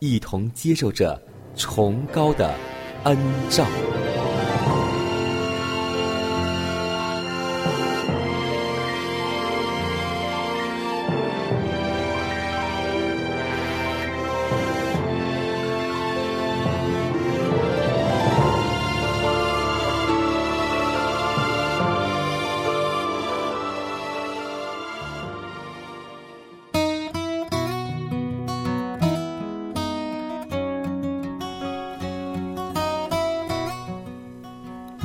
[0.00, 1.20] 一同接受着
[1.54, 2.54] 崇高的
[3.04, 3.16] 恩
[3.50, 3.66] 照。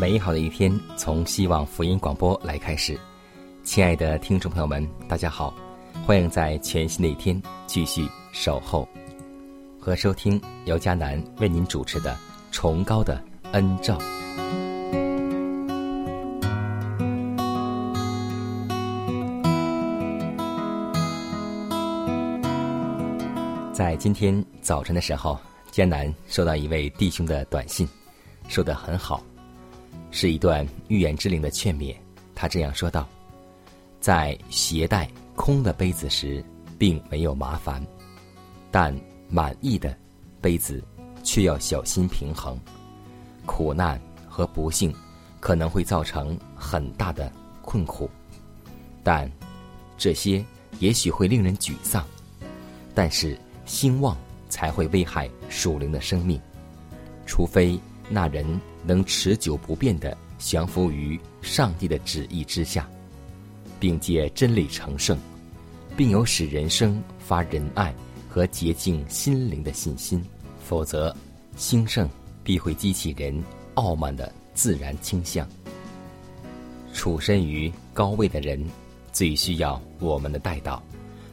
[0.05, 2.95] 美好的一天从希望福音广播来开始，
[3.63, 5.51] 亲爱的听众朋友们，大家好，
[6.05, 8.87] 欢迎在全新的一天继续守候
[9.79, 12.13] 和收听由迦南为您主持的
[12.51, 13.19] 《崇高的
[13.53, 13.97] 恩照》。
[23.73, 25.35] 在今天早晨的时候，
[25.71, 27.89] 艰难收到一位弟兄的短信，
[28.47, 29.19] 说得很好。
[30.15, 31.93] 是一段预言之灵的劝勉。
[32.33, 33.05] 他这样说道
[33.99, 36.41] ：“在携带空的杯子时，
[36.77, 37.85] 并没有麻烦，
[38.71, 39.93] 但满意的
[40.39, 40.81] 杯子
[41.21, 42.57] 却要小心平衡。
[43.45, 44.95] 苦难和不幸
[45.41, 47.29] 可能会造成很大的
[47.61, 48.09] 困苦，
[49.03, 49.29] 但
[49.97, 50.41] 这些
[50.79, 52.07] 也许会令人沮丧。
[52.93, 54.15] 但是兴旺
[54.47, 56.39] 才会危害属灵的生命，
[57.25, 57.77] 除非
[58.09, 58.45] 那人。”
[58.87, 62.87] 能持久不变的降服于上帝的旨意之下，
[63.79, 65.17] 并借真理成圣，
[65.97, 67.91] 并有使人生发仁爱
[68.29, 70.23] 和洁净心灵的信心。
[70.63, 71.15] 否则，
[71.57, 72.07] 兴盛
[72.43, 73.43] 必会激起人
[73.73, 75.47] 傲慢的自然倾向。
[76.93, 78.63] 处身于高位的人，
[79.11, 80.79] 最需要我们的带导，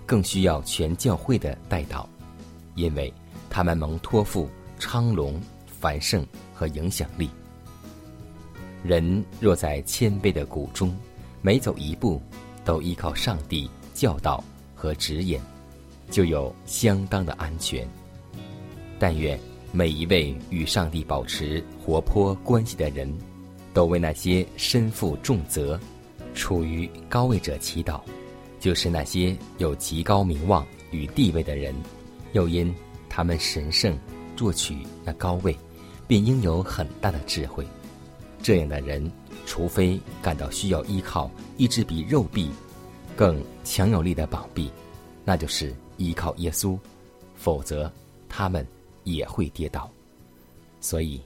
[0.07, 2.09] 更需要全教会的带导，
[2.77, 3.13] 因为
[3.51, 5.39] 他们蒙托付昌隆、
[5.83, 7.29] 繁盛和影响力。
[8.85, 10.97] 人若在谦卑的谷中，
[11.41, 12.23] 每走一步
[12.65, 14.43] 都依靠上帝教导
[14.77, 15.41] 和指引，
[16.09, 17.85] 就有相当的安全。
[18.97, 19.37] 但愿
[19.73, 23.13] 每一位与上帝保持活泼关系的人，
[23.75, 25.79] 都为那些身负重责、
[26.33, 28.01] 处于高位者祈祷，
[28.61, 31.75] 就是那些有极高名望与地位的人，
[32.35, 32.73] 又因
[33.09, 33.99] 他们神圣
[34.37, 35.57] 作取那高位，
[36.13, 37.67] 便应有很大的智慧。
[38.43, 39.11] 这样的人，
[39.47, 42.51] 除非感到需要依靠一支比肉臂
[43.17, 44.71] 更强有力的膀臂，
[45.25, 46.79] 那就是依靠耶稣；
[47.35, 47.91] 否则，
[48.29, 48.67] 他们
[49.05, 49.91] 也会跌倒。
[50.83, 51.19] 所以，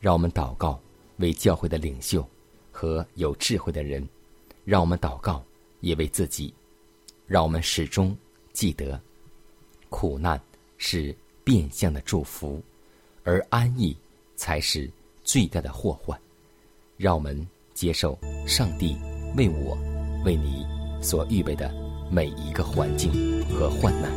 [0.00, 0.80] 让我们祷告，
[1.18, 2.26] 为教会的领袖
[2.70, 4.02] 和有智慧的人；
[4.64, 5.44] 让我们祷告，
[5.80, 6.50] 也为自己；
[7.26, 8.16] 让我们始终
[8.54, 8.98] 记得，
[9.90, 10.40] 苦难
[10.78, 12.62] 是变相的祝福，
[13.24, 13.94] 而安逸
[14.42, 14.90] 才是
[15.22, 16.18] 最大的祸患。
[16.96, 18.96] 让我们接受上帝
[19.36, 19.78] 为我、
[20.24, 20.66] 为你
[21.00, 21.72] 所预备的
[22.10, 23.12] 每一个环境
[23.48, 24.10] 和患难。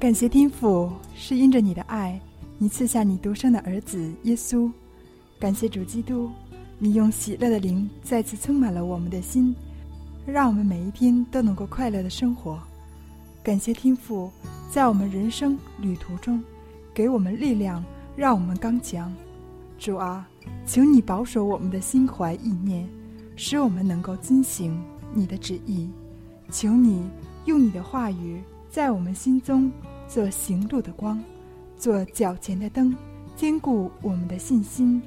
[0.00, 2.18] 感谢天父，是因着你的爱，
[2.56, 4.72] 你赐下你独生的儿子耶稣。
[5.38, 6.30] 感谢主基督，
[6.78, 9.54] 你用喜乐的灵再次充满了我们的心。
[10.26, 12.58] 让我们每一天都能够快乐的生活，
[13.42, 14.30] 感谢天父
[14.70, 16.42] 在我们人生旅途中
[16.94, 17.84] 给我们力量，
[18.16, 19.12] 让我们刚强。
[19.78, 20.26] 主啊，
[20.64, 22.88] 请你保守我们的心怀意念，
[23.36, 24.82] 使我们能够遵行
[25.12, 25.90] 你的旨意，
[26.50, 27.02] 求你
[27.44, 29.70] 用你的话语在我们心中
[30.08, 31.22] 做行路的光，
[31.76, 32.96] 做脚前的灯，
[33.36, 35.02] 坚固我们的信心，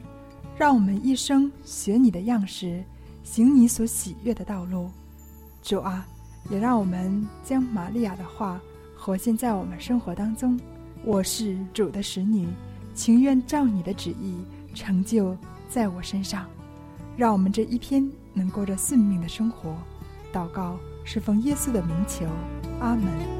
[0.58, 2.84] 让我们一生学你的样式，
[3.24, 4.90] 行你所喜悦的道路。
[5.62, 6.04] 主啊，
[6.50, 8.60] 也让我们将玛利亚的话
[8.98, 10.60] 活现在我们生活当中。
[11.04, 12.48] 我是主的使女，
[12.96, 14.36] 情愿照你的旨意
[14.74, 15.38] 成就
[15.70, 16.48] 在我身上。
[17.16, 19.78] 让我们这一天能过着顺命的生活，
[20.34, 22.26] 祷告是奉耶稣的名求，
[22.80, 23.37] 阿门。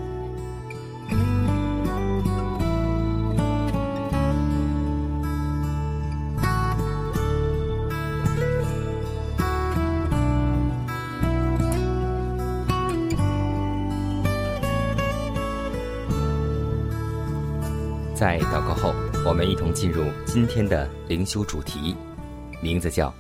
[18.18, 21.96] 在祷告后，我们一同进入今天的灵修主题，
[22.64, 23.14] 名字叫。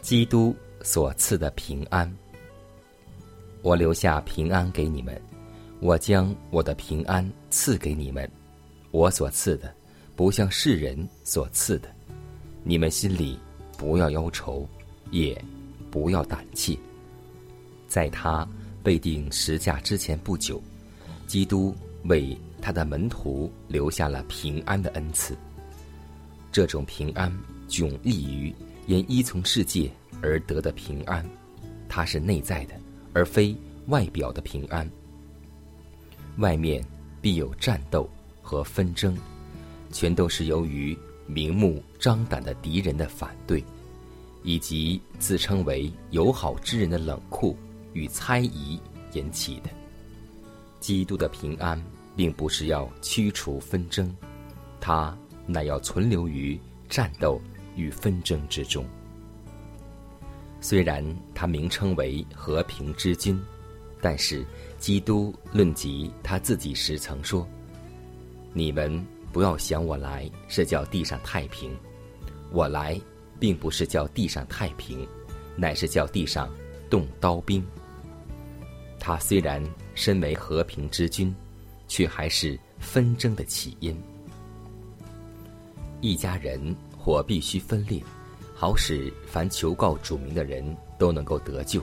[0.00, 2.08] 基督所赐的平安，
[3.62, 5.20] 我留下平安给你们，
[5.80, 8.30] 我将我的平安赐给你们。
[8.92, 9.74] 我所赐的，
[10.14, 11.88] 不像世人所赐的。
[12.62, 13.36] 你们心里
[13.76, 14.68] 不要忧愁，
[15.10, 15.36] 也
[15.90, 16.78] 不要胆怯。
[17.88, 18.46] 在他
[18.84, 20.62] 被钉十架之前不久，
[21.26, 21.74] 基督
[22.04, 25.36] 为他的门徒留下了平安的恩赐。
[26.50, 27.30] 这种平安
[27.68, 28.54] 迥异于。
[28.86, 29.90] 因依从世界
[30.20, 31.26] 而得的平安，
[31.88, 32.74] 它是内在的，
[33.14, 33.56] 而非
[33.86, 34.86] 外表的平安。
[36.36, 36.84] 外面
[37.22, 38.06] 必有战斗
[38.42, 39.16] 和纷争，
[39.90, 40.94] 全都是由于
[41.26, 43.64] 明目张胆的敌人的反对，
[44.42, 47.56] 以及自称为友好之人的冷酷
[47.94, 48.78] 与猜疑
[49.14, 49.70] 引起的。
[50.78, 51.82] 基督的平安，
[52.16, 54.14] 并不是要驱除纷争，
[54.80, 55.16] 它
[55.46, 56.58] 乃要存留于
[56.88, 57.40] 战斗。
[57.76, 58.86] 与纷争之中，
[60.60, 63.36] 虽然他名称为和平之君，
[64.00, 64.46] 但是
[64.78, 67.44] 基督论及他自己时曾说
[68.54, 71.76] ：“你们不要想我来是叫地上太平，
[72.52, 72.96] 我来
[73.40, 75.04] 并不是叫地上太平，
[75.56, 76.48] 乃是叫地上
[76.88, 77.60] 动刀兵。”
[79.00, 79.60] 他虽然
[79.96, 81.34] 身为和平之君，
[81.94, 83.96] 却还是纷争的起因。
[86.00, 86.74] 一家人。
[87.04, 88.02] 或必须分裂，
[88.54, 91.82] 好使凡求告主名的人都能够得救。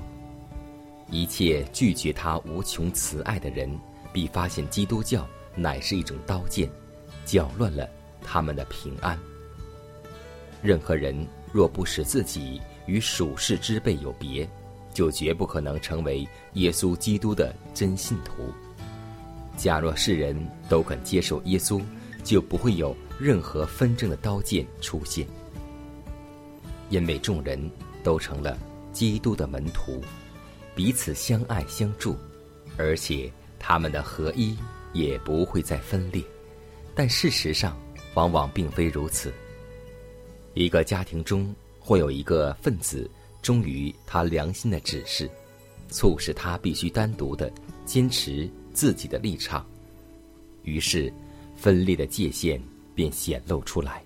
[1.11, 3.69] 一切拒绝他无穷慈爱的人，
[4.11, 6.67] 必发现基督教乃是一种刀剑，
[7.23, 7.87] 搅乱了
[8.23, 9.15] 他们的平安。
[10.59, 11.15] 任何人
[11.53, 14.49] 若不使自己与属世之辈有别，
[14.91, 18.51] 就绝不可能成为耶稣基督的真信徒。
[19.61, 20.35] 假若世人
[20.67, 21.79] 都肯接受耶稣，
[22.23, 22.97] 就不会有。
[23.19, 25.27] 任何纷争的刀剑出现，
[26.89, 27.69] 因为众人
[28.03, 28.57] 都成了
[28.91, 30.01] 基督的门徒，
[30.73, 32.17] 彼此相爱相助，
[32.77, 34.57] 而且他们的合一
[34.91, 36.23] 也不会再分裂。
[36.95, 37.77] 但事实上，
[38.15, 39.31] 往往并非如此。
[40.55, 43.07] 一个家庭中会有一个分子
[43.43, 45.29] 忠于他良心的指示，
[45.89, 47.53] 促使他必须单独的
[47.85, 49.65] 坚持自己的立场，
[50.63, 51.12] 于是
[51.56, 52.62] 分裂的界限。
[52.94, 54.03] 便显露出来。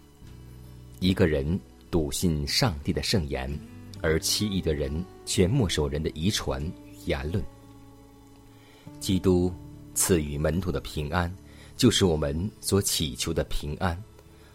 [1.00, 1.60] 一个人
[1.90, 3.52] 笃信上帝的圣言，
[4.00, 6.64] 而其余的人却默守人的遗传
[7.06, 7.44] 言论。
[9.00, 9.52] 基督
[9.96, 11.36] 赐予门徒的平安，
[11.76, 14.02] 就是我们所祈求的平安，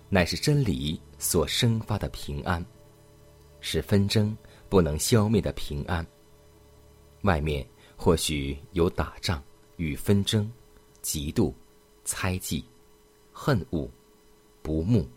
[0.08, 2.64] 乃是真理所生发的平安，
[3.60, 4.34] 是纷争
[4.68, 6.06] 不能消灭的平安。
[7.22, 9.42] 外面或许有打仗
[9.80, 10.46] 与纷争、
[11.02, 11.50] 嫉妒、
[12.04, 12.62] 猜忌、
[13.32, 13.88] 恨恶。
[14.62, 15.08] 不睦，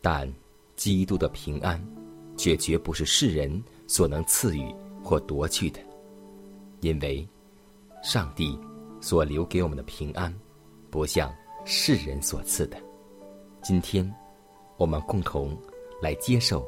[0.00, 0.32] 但
[0.76, 1.78] 基督的平安，
[2.38, 4.74] 却绝不是世人所能赐予
[5.04, 5.78] 或夺去的，
[6.80, 7.28] 因为
[8.02, 8.58] 上帝
[8.98, 10.34] 所留给我们的平安，
[10.90, 11.30] 不像
[11.66, 12.78] 世人所赐的。
[13.62, 14.10] 今天，
[14.78, 15.54] 我们共同
[16.00, 16.66] 来接受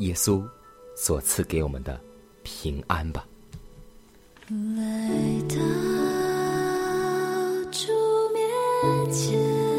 [0.00, 0.46] 耶稣
[0.94, 1.98] 所赐给我们的
[2.42, 3.26] 平安吧。
[4.50, 6.13] 来到
[9.10, 9.73] 见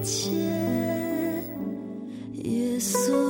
[0.00, 0.30] 一切，
[2.44, 3.29] 耶稣。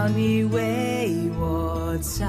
[0.00, 2.24] 要你为我擦，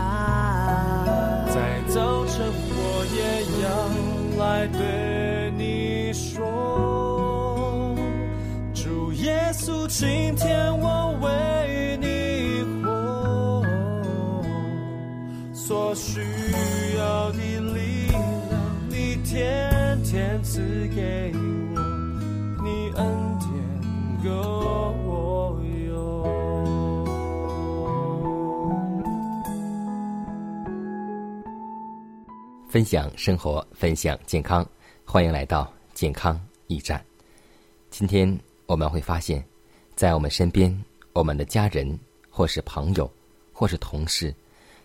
[1.47, 3.21] 在早晨我也
[3.63, 3.69] 要
[4.43, 7.95] 来对你说，
[8.73, 9.87] 主耶稣，
[32.81, 34.67] 分享生活，分享健康，
[35.05, 36.99] 欢迎来到健康驿站。
[37.91, 38.35] 今天
[38.65, 39.45] 我们会发现，
[39.95, 40.75] 在我们身边，
[41.13, 41.99] 我们的家人
[42.31, 43.07] 或是朋友，
[43.53, 44.33] 或是同事，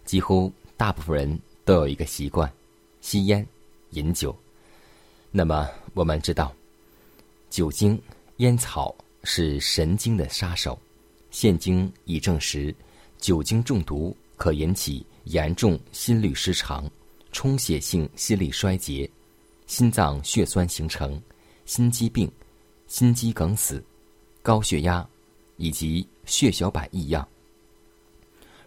[0.05, 2.53] 几乎大部分人都有一个习惯：
[3.01, 3.45] 吸烟、
[3.93, 4.37] 饮酒。
[5.31, 6.53] 那么我们知道，
[7.49, 7.99] 酒精、
[8.37, 10.79] 烟草是神经的杀手。
[11.31, 12.75] 现今已证实，
[13.17, 16.85] 酒精中毒可引起严重心律失常。
[17.37, 19.07] 充血性心力衰竭、
[19.67, 21.21] 心脏血栓形成、
[21.67, 22.33] 心肌病、
[22.87, 23.85] 心肌梗死、
[24.43, 25.07] 高血压
[25.59, 27.29] 以及血小板异样。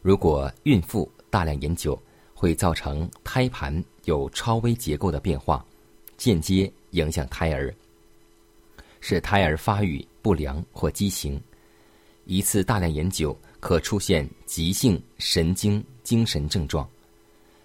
[0.04, 2.00] 如果孕妇大量饮酒，
[2.36, 5.66] 会造成胎盘有超微结构的变化，
[6.16, 7.74] 间接影响胎儿，
[9.00, 11.42] 使胎儿发育不良或畸形。
[12.26, 16.88] 一次大量饮酒可出现急性神经精神症状。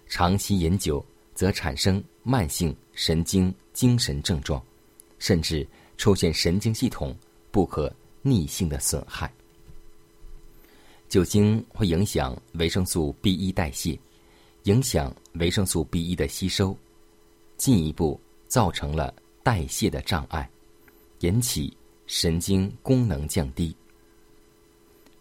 [0.07, 4.63] 长期饮酒则产生慢性神经精神症状，
[5.19, 7.15] 甚至出现神经系统
[7.51, 9.31] 不可逆性的损害。
[11.09, 13.97] 酒精会影响维生素 B 一代谢，
[14.63, 16.75] 影响维生素 B 一的吸收，
[17.57, 20.49] 进一步造成了代谢的障碍，
[21.19, 21.75] 引起
[22.07, 23.75] 神经功能降低。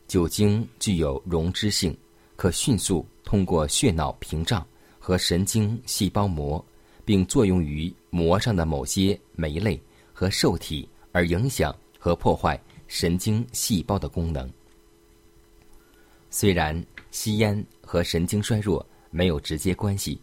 [0.06, 1.96] 酒精具有溶脂性，
[2.36, 4.66] 可迅速通过血脑屏障
[5.06, 6.64] 和神经细胞膜，
[7.04, 9.78] 并作用于膜上的某些酶类
[10.14, 14.50] 和受体，而影响和破坏神经细胞的功能。
[16.30, 20.18] 虽然吸烟和神经衰弱没有直接关系，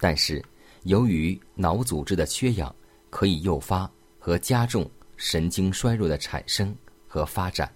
[0.00, 0.44] 但是
[0.82, 2.74] 由于脑组织的缺氧，
[3.10, 6.74] 可以诱发和加重神经衰弱的产生
[7.06, 7.72] 和发展。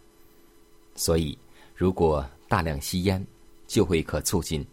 [0.97, 1.39] 所以，
[1.77, 3.25] 如果大量吸烟，
[3.69, 4.67] 就会可促进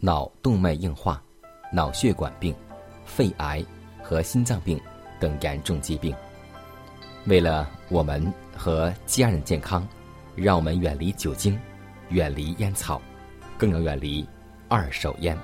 [0.00, 1.20] 脑动脉硬化、
[1.72, 2.54] 脑血管病、
[3.04, 3.64] 肺癌
[4.00, 4.80] 和心脏病
[5.18, 6.14] 等严重疾病。
[7.26, 9.86] 为了我们和家人健康，
[10.36, 11.58] 让我们远离酒精，
[12.10, 13.02] 远离烟草，
[13.58, 14.24] 更要远离
[14.68, 15.36] 二手烟。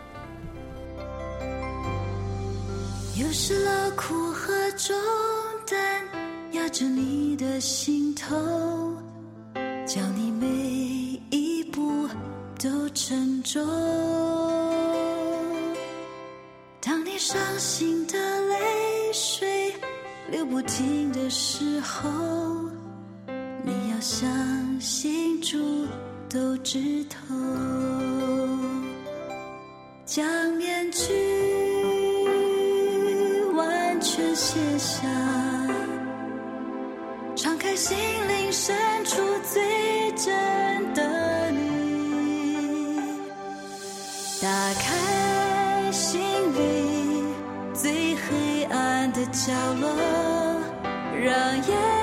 [3.16, 4.94] 又是劳苦和重
[5.68, 6.04] 担
[6.52, 8.36] 压着你的心头，
[9.84, 10.46] 叫你每
[12.64, 13.62] 都沉重。
[16.80, 18.14] 当你伤心的
[18.48, 19.70] 泪水
[20.30, 22.08] 流不停的时候，
[23.62, 24.26] 你要相
[24.80, 25.58] 信主
[26.26, 27.34] 都知透，
[30.06, 31.12] 将面具
[33.52, 35.02] 完全卸下，
[37.36, 37.94] 敞开心
[49.46, 49.90] 角落，
[51.12, 51.93] 让耶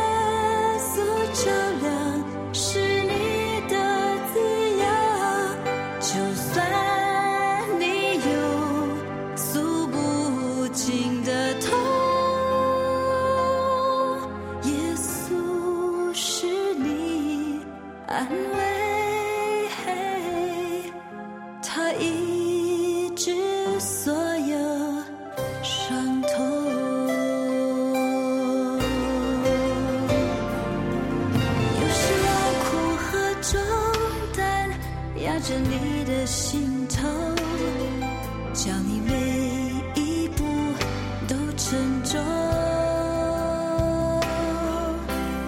[41.82, 42.22] 沉重。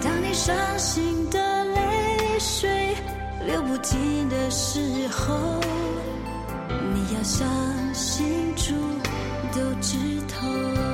[0.02, 2.96] 当你伤心的泪水
[3.46, 5.36] 流不尽的时候，
[6.92, 7.46] 你要相
[7.94, 8.74] 信主
[9.52, 10.93] 都知透。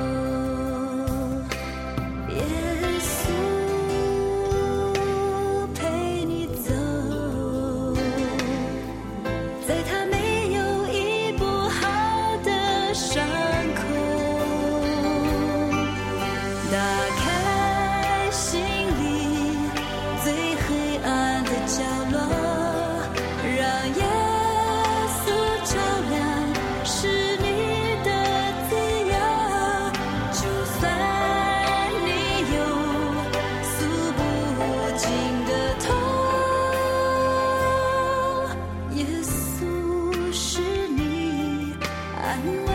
[42.30, 42.69] 安慰，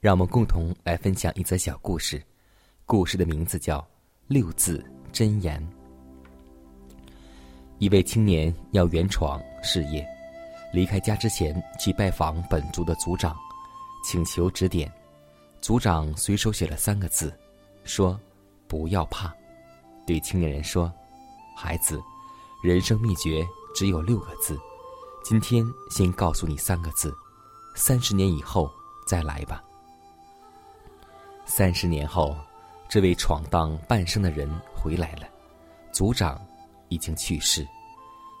[0.00, 2.22] 让我们共同来分享一则小故事。
[2.86, 3.78] 故事的名字叫
[4.28, 4.82] 《六字
[5.12, 5.60] 真言》。
[7.78, 10.06] 一位青年要远闯事业，
[10.72, 13.36] 离开家之前去拜访本族的族长，
[14.02, 14.90] 请求指点。
[15.60, 17.38] 族长随手写了三个字，
[17.84, 18.18] 说
[18.66, 19.30] ：“不要怕。”
[20.06, 20.90] 对青年人说
[21.54, 22.02] ：“孩子，
[22.62, 24.58] 人生秘诀只有六个字，
[25.22, 27.14] 今天先告诉你三个字，
[27.76, 28.72] 三十年以后
[29.06, 29.62] 再来吧。”
[31.44, 32.36] 三十年后，
[32.88, 35.28] 这位闯荡半生的人回来了，
[35.92, 36.40] 族长
[36.88, 37.66] 已经去世。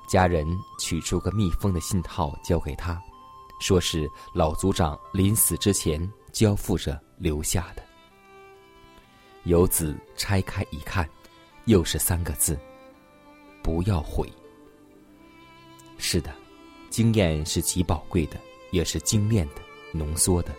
[0.08, 0.46] 家人
[0.80, 3.00] 取出个密封的信套交给他，
[3.60, 7.82] 说是老族长临死之前交付着留下的。
[9.44, 11.08] 游子拆开一看，
[11.66, 12.58] 又是三个字：
[13.62, 14.28] 不要悔。
[15.96, 16.32] 是的，
[16.90, 18.40] 经验是极宝贵的，
[18.72, 20.52] 也是精炼的、浓缩的。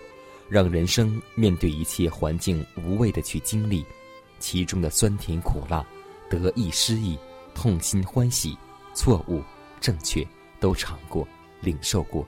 [0.51, 3.85] 让人生面对一切环境无畏的去经历，
[4.37, 5.81] 其中的酸甜苦辣、
[6.29, 7.17] 得意失意、
[7.55, 8.57] 痛心欢喜、
[8.93, 9.41] 错误
[9.79, 10.27] 正确，
[10.59, 11.25] 都尝过、
[11.61, 12.27] 领受过，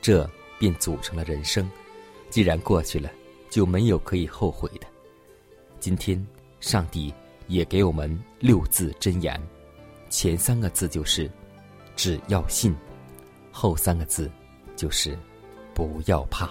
[0.00, 1.70] 这便组成了人生。
[2.28, 3.08] 既然过去了，
[3.48, 4.86] 就没有可以后悔的。
[5.78, 6.26] 今天，
[6.58, 7.14] 上帝
[7.46, 9.40] 也给我们六字真言，
[10.10, 11.30] 前三个字就是
[11.94, 12.74] “只要信”，
[13.52, 14.28] 后三个字
[14.74, 15.16] 就是
[15.72, 16.50] “不要怕”。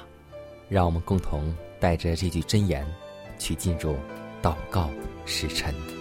[0.71, 2.87] 让我们共同带着这句真言，
[3.37, 3.97] 去进入
[4.41, 4.89] 祷告
[5.25, 6.00] 时辰。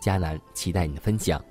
[0.00, 1.42] 迦南期待你的分享，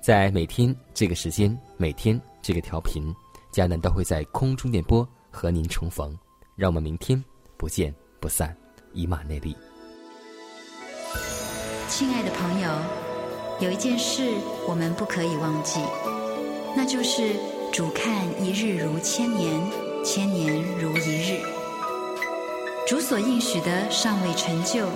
[0.00, 3.14] 在每天这个时间，每天这个调频，
[3.52, 6.16] 迦南都会在空中电波和您重逢。
[6.56, 7.22] 让我们明天
[7.56, 8.56] 不见不散，
[8.92, 9.56] 以马内利。
[11.88, 12.70] 亲爱的朋友，
[13.60, 14.34] 有一件事
[14.68, 15.80] 我们不可以忘记，
[16.76, 17.34] 那就是
[17.72, 19.60] 主看一日如千年，
[20.04, 21.40] 千年如一日。
[22.86, 24.86] 主所应许的尚未成就，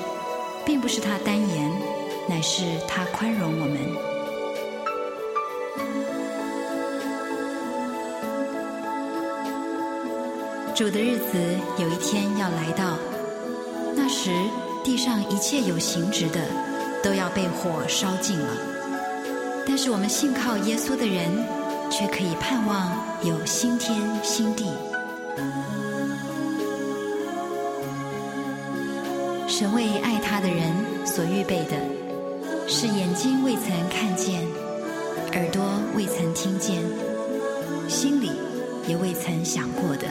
[0.64, 1.97] 并不是他单言。
[2.28, 3.78] 乃是他宽容我们。
[10.74, 11.38] 主的日子
[11.78, 12.96] 有一天要来到，
[13.96, 14.30] 那时
[14.84, 16.40] 地上一切有形质的
[17.02, 18.46] 都要被火烧尽了。
[19.66, 21.44] 但是我们信靠耶稣的人，
[21.90, 24.66] 却可以盼望有新天新地。
[29.48, 30.72] 神为爱他的人
[31.04, 31.97] 所预备的。
[32.70, 34.46] 是眼睛未曾看见，
[35.32, 35.64] 耳朵
[35.96, 36.82] 未曾听见，
[37.88, 38.30] 心里
[38.86, 40.06] 也未曾想过的。